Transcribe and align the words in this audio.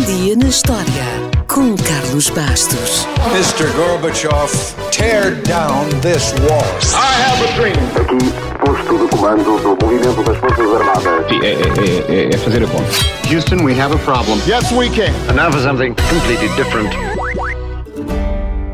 Um 0.00 0.04
dia 0.24 0.34
na 0.34 0.48
história 0.48 1.04
com 1.46 1.76
Carlos 1.76 2.30
Bastos. 2.30 3.06
Mr. 3.34 3.70
Gorbachev, 3.76 4.50
tear 4.90 5.34
down 5.42 5.86
this 6.00 6.32
wall. 6.48 6.64
I 6.94 7.20
have 7.20 7.44
a 7.44 7.52
dream. 7.54 7.76
Aqui, 8.00 8.32
posto 8.64 8.98
de 8.98 9.08
comando 9.14 9.58
do 9.60 9.84
movimento 9.84 10.22
das 10.22 10.38
Forças 10.38 10.74
Armadas. 10.74 11.28
Sim, 11.28 11.40
é, 11.42 11.52
é- 11.52 12.14
é- 12.30 12.34
é 12.34 12.38
fazer 12.38 12.64
a 12.64 12.66
conta. 12.66 12.90
Houston, 13.30 13.62
we 13.62 13.78
have 13.78 13.94
a 13.94 13.98
problem. 13.98 14.40
Yes, 14.46 14.72
we 14.72 14.88
can. 14.88 15.12
And 15.28 15.34
now 15.34 15.52
for 15.52 15.60
something 15.60 15.94
completely 16.08 16.48
different. 16.56 16.88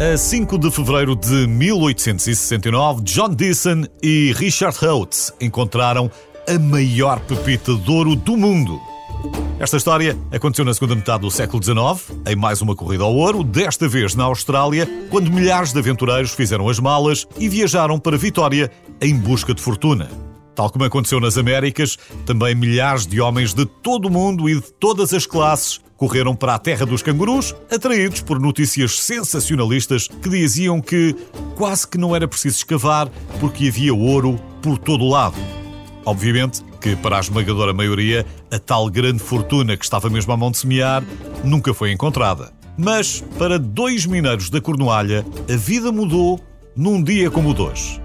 A 0.00 0.16
5 0.16 0.56
de 0.58 0.70
fevereiro 0.70 1.16
de 1.16 1.48
1869, 1.48 3.02
John 3.02 3.30
Deason 3.34 3.82
e 4.00 4.32
Richard 4.36 4.76
Hotz 4.86 5.32
encontraram 5.40 6.08
a 6.48 6.56
maior 6.56 7.18
pepita 7.18 7.74
de 7.74 7.90
ouro 7.90 8.14
do 8.14 8.36
mundo. 8.36 8.78
Esta 9.58 9.78
história 9.78 10.18
aconteceu 10.30 10.66
na 10.66 10.74
segunda 10.74 10.94
metade 10.94 11.22
do 11.22 11.30
século 11.30 11.62
XIX, 11.62 12.18
em 12.26 12.36
mais 12.36 12.60
uma 12.60 12.76
corrida 12.76 13.04
ao 13.04 13.14
ouro, 13.14 13.42
desta 13.42 13.88
vez 13.88 14.14
na 14.14 14.24
Austrália, 14.24 14.86
quando 15.08 15.30
milhares 15.32 15.72
de 15.72 15.78
aventureiros 15.78 16.32
fizeram 16.32 16.68
as 16.68 16.78
malas 16.78 17.26
e 17.38 17.48
viajaram 17.48 17.98
para 17.98 18.18
Vitória 18.18 18.70
em 19.00 19.16
busca 19.16 19.54
de 19.54 19.62
fortuna. 19.62 20.10
Tal 20.54 20.68
como 20.68 20.84
aconteceu 20.84 21.20
nas 21.20 21.38
Américas, 21.38 21.96
também 22.26 22.54
milhares 22.54 23.06
de 23.06 23.18
homens 23.18 23.54
de 23.54 23.64
todo 23.64 24.08
o 24.08 24.10
mundo 24.10 24.46
e 24.46 24.56
de 24.56 24.72
todas 24.74 25.14
as 25.14 25.26
classes 25.26 25.80
correram 25.96 26.36
para 26.36 26.54
a 26.54 26.58
terra 26.58 26.84
dos 26.84 27.00
cangurus, 27.00 27.54
atraídos 27.70 28.20
por 28.20 28.38
notícias 28.38 29.00
sensacionalistas 29.00 30.06
que 30.06 30.28
diziam 30.28 30.82
que 30.82 31.16
quase 31.56 31.88
que 31.88 31.96
não 31.96 32.14
era 32.14 32.28
preciso 32.28 32.58
escavar 32.58 33.08
porque 33.40 33.68
havia 33.68 33.94
ouro 33.94 34.38
por 34.60 34.76
todo 34.76 35.02
o 35.02 35.08
lado. 35.08 35.36
Obviamente 36.04 36.62
que, 36.86 36.94
para 36.94 37.16
a 37.16 37.20
esmagadora 37.20 37.72
maioria, 37.72 38.24
a 38.48 38.60
tal 38.60 38.88
grande 38.88 39.18
fortuna 39.18 39.76
que 39.76 39.84
estava 39.84 40.08
mesmo 40.08 40.32
à 40.32 40.36
mão 40.36 40.52
de 40.52 40.58
semear 40.58 41.02
nunca 41.42 41.74
foi 41.74 41.90
encontrada. 41.90 42.52
Mas, 42.78 43.24
para 43.36 43.58
dois 43.58 44.06
mineiros 44.06 44.50
da 44.50 44.60
Cornualha, 44.60 45.26
a 45.52 45.56
vida 45.56 45.90
mudou 45.90 46.38
num 46.76 47.02
dia 47.02 47.28
como 47.28 47.50
o 47.50 47.54
de 47.54 47.62
hoje. 47.62 48.00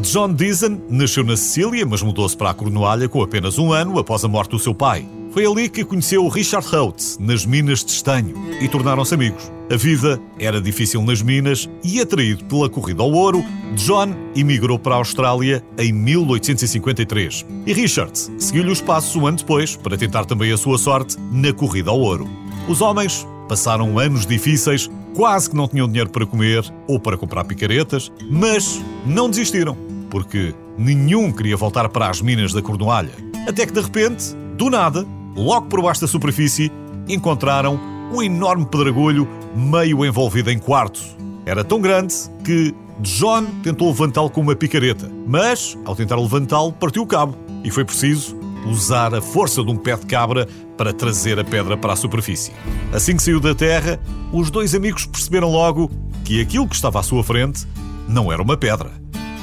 John 0.00 0.32
Deason 0.32 0.80
nasceu 0.90 1.22
na 1.22 1.36
Sicília, 1.36 1.86
mas 1.86 2.02
mudou-se 2.02 2.36
para 2.36 2.50
a 2.50 2.54
Cornualha 2.54 3.08
com 3.08 3.22
apenas 3.22 3.56
um 3.56 3.72
ano 3.72 4.00
após 4.00 4.24
a 4.24 4.28
morte 4.28 4.50
do 4.50 4.58
seu 4.58 4.74
pai. 4.74 5.06
Foi 5.36 5.44
ali 5.44 5.68
que 5.68 5.84
conheceu 5.84 6.26
Richard 6.28 6.66
Hotz, 6.74 7.18
nas 7.20 7.44
minas 7.44 7.84
de 7.84 7.90
estanho, 7.90 8.34
e 8.58 8.66
tornaram-se 8.68 9.12
amigos. 9.12 9.52
A 9.70 9.76
vida 9.76 10.18
era 10.38 10.62
difícil 10.62 11.02
nas 11.02 11.20
minas 11.20 11.68
e, 11.84 12.00
atraído 12.00 12.42
pela 12.46 12.70
corrida 12.70 13.02
ao 13.02 13.12
ouro, 13.12 13.44
John 13.74 14.14
emigrou 14.34 14.78
para 14.78 14.94
a 14.94 14.96
Austrália 14.96 15.62
em 15.76 15.92
1853. 15.92 17.44
E 17.66 17.72
Richard 17.74 18.18
seguiu-lhe 18.38 18.70
os 18.70 18.80
passos 18.80 19.14
um 19.14 19.26
ano 19.26 19.36
depois 19.36 19.76
para 19.76 19.98
tentar 19.98 20.24
também 20.24 20.50
a 20.50 20.56
sua 20.56 20.78
sorte 20.78 21.18
na 21.30 21.52
corrida 21.52 21.90
ao 21.90 22.00
ouro. 22.00 22.26
Os 22.66 22.80
homens 22.80 23.28
passaram 23.46 23.98
anos 23.98 24.24
difíceis, 24.24 24.90
quase 25.14 25.50
que 25.50 25.56
não 25.56 25.68
tinham 25.68 25.86
dinheiro 25.86 26.08
para 26.08 26.24
comer 26.24 26.64
ou 26.88 26.98
para 26.98 27.18
comprar 27.18 27.44
picaretas, 27.44 28.10
mas 28.30 28.82
não 29.04 29.28
desistiram, 29.28 29.76
porque 30.08 30.54
nenhum 30.78 31.30
queria 31.30 31.58
voltar 31.58 31.90
para 31.90 32.08
as 32.08 32.22
minas 32.22 32.54
da 32.54 32.62
Cornualha. 32.62 33.12
Até 33.46 33.66
que 33.66 33.72
de 33.74 33.82
repente, 33.82 34.34
do 34.56 34.70
nada, 34.70 35.06
logo 35.36 35.66
por 35.66 35.82
baixo 35.82 36.00
da 36.00 36.06
superfície, 36.06 36.72
encontraram 37.08 37.78
um 38.12 38.22
enorme 38.22 38.66
pedregulho 38.66 39.28
meio 39.54 40.04
envolvido 40.04 40.50
em 40.50 40.58
quartzo. 40.58 41.16
Era 41.44 41.62
tão 41.62 41.80
grande 41.80 42.14
que 42.44 42.74
John 43.00 43.44
tentou 43.62 43.88
levantá-lo 43.88 44.30
com 44.30 44.40
uma 44.40 44.56
picareta, 44.56 45.10
mas, 45.26 45.76
ao 45.84 45.94
tentar 45.94 46.16
levantá-lo, 46.16 46.72
partiu 46.72 47.02
o 47.02 47.06
cabo 47.06 47.36
e 47.62 47.70
foi 47.70 47.84
preciso 47.84 48.36
usar 48.66 49.14
a 49.14 49.20
força 49.20 49.62
de 49.62 49.70
um 49.70 49.76
pé 49.76 49.96
de 49.96 50.06
cabra 50.06 50.48
para 50.76 50.92
trazer 50.92 51.38
a 51.38 51.44
pedra 51.44 51.76
para 51.76 51.92
a 51.92 51.96
superfície. 51.96 52.52
Assim 52.92 53.16
que 53.16 53.22
saiu 53.22 53.38
da 53.38 53.54
terra, 53.54 54.00
os 54.32 54.50
dois 54.50 54.74
amigos 54.74 55.06
perceberam 55.06 55.50
logo 55.50 55.90
que 56.24 56.40
aquilo 56.40 56.66
que 56.66 56.74
estava 56.74 56.98
à 56.98 57.02
sua 57.02 57.22
frente 57.22 57.66
não 58.08 58.32
era 58.32 58.42
uma 58.42 58.56
pedra, 58.56 58.90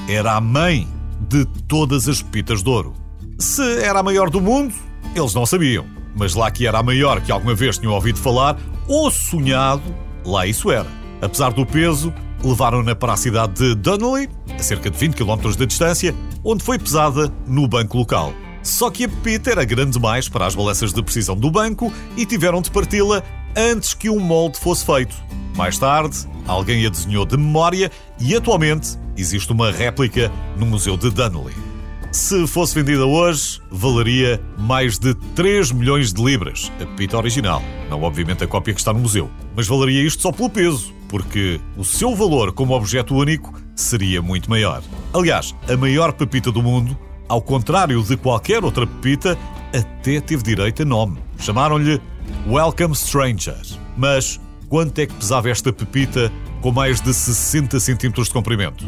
era 0.09 0.35
a 0.35 0.41
mãe 0.41 0.87
de 1.29 1.45
todas 1.67 2.07
as 2.07 2.21
pepitas 2.21 2.61
de 2.61 2.69
ouro. 2.69 2.93
Se 3.39 3.81
era 3.81 3.99
a 3.99 4.03
maior 4.03 4.29
do 4.29 4.41
mundo, 4.41 4.73
eles 5.15 5.33
não 5.33 5.45
sabiam, 5.45 5.85
mas 6.15 6.33
lá 6.33 6.49
que 6.49 6.65
era 6.65 6.79
a 6.79 6.83
maior 6.83 7.21
que 7.21 7.31
alguma 7.31 7.55
vez 7.55 7.77
tinham 7.77 7.93
ouvido 7.93 8.19
falar 8.19 8.57
ou 8.87 9.09
sonhado, 9.11 9.83
lá 10.25 10.45
isso 10.45 10.71
era. 10.71 10.87
Apesar 11.21 11.53
do 11.53 11.65
peso, 11.65 12.13
levaram-na 12.43 12.95
para 12.95 13.13
a 13.13 13.17
cidade 13.17 13.53
de 13.53 13.75
Dunley, 13.75 14.29
a 14.57 14.61
cerca 14.61 14.89
de 14.89 14.97
20 14.97 15.15
km 15.15 15.51
de 15.55 15.65
distância, 15.65 16.13
onde 16.43 16.63
foi 16.63 16.77
pesada 16.77 17.31
no 17.47 17.67
banco 17.67 17.97
local. 17.97 18.33
Só 18.61 18.89
que 18.89 19.05
a 19.05 19.09
pepita 19.09 19.51
era 19.51 19.65
grande 19.65 19.91
demais 19.91 20.29
para 20.29 20.45
as 20.45 20.55
balanças 20.55 20.93
de 20.93 21.03
precisão 21.03 21.35
do 21.35 21.51
banco 21.51 21.91
e 22.15 22.25
tiveram 22.25 22.61
de 22.61 22.71
parti-la 22.71 23.21
antes 23.55 23.93
que 23.93 24.09
um 24.09 24.19
molde 24.19 24.59
fosse 24.59 24.85
feito. 24.85 25.15
Mais 25.55 25.77
tarde, 25.77 26.17
alguém 26.47 26.85
a 26.85 26.89
desenhou 26.89 27.25
de 27.25 27.37
memória 27.37 27.91
e 28.19 28.35
atualmente 28.35 28.97
existe 29.17 29.51
uma 29.51 29.71
réplica 29.71 30.31
no 30.57 30.65
Museu 30.65 30.97
de 30.97 31.09
Dunley. 31.09 31.72
Se 32.13 32.45
fosse 32.45 32.75
vendida 32.75 33.07
hoje, 33.07 33.59
valeria 33.71 34.39
mais 34.55 34.99
de 34.99 35.15
3 35.33 35.71
milhões 35.71 36.13
de 36.13 36.23
libras, 36.23 36.71
a 36.75 36.85
pepita 36.85 37.17
original, 37.17 37.59
não 37.89 38.03
obviamente 38.03 38.43
a 38.43 38.47
cópia 38.47 38.71
que 38.71 38.79
está 38.79 38.93
no 38.93 38.99
museu. 38.99 39.31
Mas 39.55 39.65
valeria 39.65 40.03
isto 40.03 40.21
só 40.21 40.31
pelo 40.31 40.47
peso, 40.47 40.93
porque 41.09 41.59
o 41.75 41.83
seu 41.83 42.15
valor 42.15 42.51
como 42.51 42.75
objeto 42.75 43.15
único 43.15 43.59
seria 43.75 44.21
muito 44.21 44.47
maior. 44.47 44.83
Aliás, 45.11 45.55
a 45.67 45.75
maior 45.75 46.13
pepita 46.13 46.51
do 46.51 46.61
mundo, 46.61 46.95
ao 47.27 47.41
contrário 47.41 48.03
de 48.03 48.15
qualquer 48.15 48.63
outra 48.63 48.85
pepita, 48.85 49.35
até 49.75 50.21
teve 50.21 50.43
direito 50.43 50.83
a 50.83 50.85
nome. 50.85 51.17
Chamaram-lhe 51.39 51.99
Welcome 52.47 52.95
Stranger. 52.95 53.57
Mas 53.97 54.39
quanto 54.69 54.99
é 54.99 55.07
que 55.07 55.15
pesava 55.15 55.49
esta 55.49 55.73
pepita 55.73 56.31
com 56.61 56.71
mais 56.71 57.01
de 57.01 57.11
60 57.11 57.79
centímetros 57.79 58.27
de 58.27 58.33
comprimento? 58.33 58.85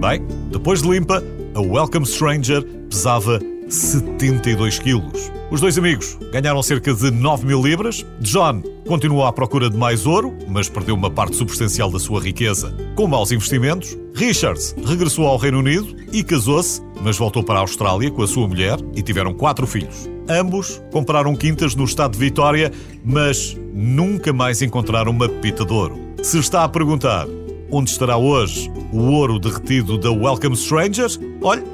Bem, 0.00 0.24
depois 0.48 0.80
de 0.80 0.88
limpa, 0.88 1.20
a 1.54 1.60
Welcome 1.60 2.06
Stranger 2.06 2.64
pesava 2.88 3.38
72 3.68 4.78
quilos. 4.78 5.30
Os 5.50 5.60
dois 5.60 5.76
amigos 5.76 6.18
ganharam 6.32 6.62
cerca 6.62 6.94
de 6.94 7.10
9 7.10 7.46
mil 7.46 7.62
libras. 7.62 8.04
John 8.20 8.62
continuou 8.86 9.24
à 9.24 9.32
procura 9.32 9.68
de 9.68 9.76
mais 9.76 10.06
ouro, 10.06 10.34
mas 10.48 10.68
perdeu 10.68 10.94
uma 10.94 11.10
parte 11.10 11.36
substancial 11.36 11.90
da 11.90 11.98
sua 11.98 12.20
riqueza 12.20 12.74
com 12.94 13.06
maus 13.06 13.32
investimentos. 13.32 13.96
Richards 14.14 14.74
regressou 14.84 15.26
ao 15.26 15.36
Reino 15.36 15.58
Unido 15.58 15.94
e 16.12 16.22
casou-se, 16.22 16.82
mas 17.02 17.16
voltou 17.16 17.42
para 17.42 17.58
a 17.58 17.62
Austrália 17.62 18.10
com 18.10 18.22
a 18.22 18.26
sua 18.26 18.48
mulher 18.48 18.78
e 18.94 19.02
tiveram 19.02 19.34
quatro 19.34 19.66
filhos. 19.66 20.08
Ambos 20.28 20.82
compraram 20.90 21.34
quintas 21.34 21.74
no 21.74 21.84
estado 21.84 22.12
de 22.12 22.18
Vitória, 22.18 22.70
mas 23.04 23.56
nunca 23.72 24.32
mais 24.32 24.62
encontraram 24.62 25.10
uma 25.10 25.28
pepita 25.28 25.64
de 25.64 25.72
ouro. 25.72 25.98
Se 26.22 26.38
está 26.38 26.64
a 26.64 26.68
perguntar 26.68 27.26
onde 27.72 27.90
estará 27.90 28.18
hoje 28.18 28.70
o 28.92 29.10
ouro 29.12 29.38
derretido 29.38 29.96
da 29.96 30.12
Welcome 30.12 30.54
Strangers, 30.54 31.18
olhe, 31.40 31.64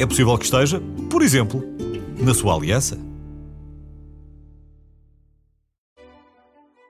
é 0.00 0.06
possível 0.06 0.36
que 0.38 0.46
esteja, 0.46 0.82
por 1.10 1.22
exemplo, 1.22 1.62
na 2.18 2.32
sua 2.32 2.54
aliança. 2.54 2.98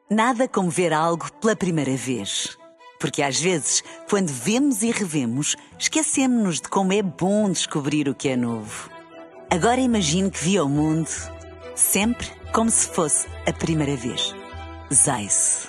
Nada 0.08 0.46
como 0.46 0.70
ver 0.70 0.92
algo 0.92 1.32
pela 1.40 1.56
primeira 1.56 1.96
vez. 1.96 2.56
Porque 3.00 3.20
às 3.20 3.40
vezes, 3.40 3.82
quando 4.08 4.28
vemos 4.28 4.82
e 4.82 4.92
revemos, 4.92 5.56
esquecemos-nos 5.76 6.60
de 6.60 6.68
como 6.68 6.92
é 6.92 7.02
bom 7.02 7.50
descobrir 7.50 8.08
o 8.08 8.14
que 8.14 8.28
é 8.28 8.36
novo. 8.36 8.88
Agora 9.50 9.80
imagine 9.80 10.30
que 10.30 10.44
viu 10.44 10.66
o 10.66 10.68
mundo 10.68 11.08
sempre 11.74 12.28
como 12.52 12.70
se 12.70 12.86
fosse 12.86 13.26
a 13.44 13.52
primeira 13.52 13.96
vez. 13.96 14.32
Zais. 14.92 15.68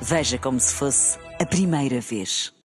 Veja 0.00 0.38
como 0.38 0.58
se 0.58 0.74
fosse 0.74 1.18
a 1.40 1.46
primeira 1.46 2.00
vez. 2.00 2.52